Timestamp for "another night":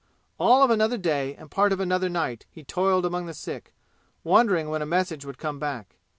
1.79-2.47